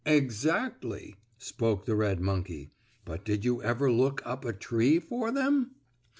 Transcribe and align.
"Exactly," 0.03 1.15
spoke 1.37 1.85
the 1.85 1.95
red 1.95 2.19
monkey. 2.19 2.71
"But 3.05 3.23
did 3.23 3.45
you 3.45 3.61
ever 3.61 3.91
look 3.91 4.23
up 4.25 4.43
a 4.43 4.51
tree 4.51 4.97
for 4.99 5.29
them?" 5.29 5.75